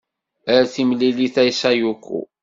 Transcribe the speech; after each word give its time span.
Ar 0.55 0.63
timlilit 0.73 1.35
a 1.41 1.43
Sayoko. 1.59 2.19